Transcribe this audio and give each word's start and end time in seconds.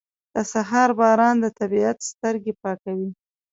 •د 0.35 0.35
سهار 0.53 0.89
باران 0.99 1.35
د 1.41 1.45
طبیعت 1.59 1.97
سترګې 2.11 2.53
پاکوي. 2.61 3.09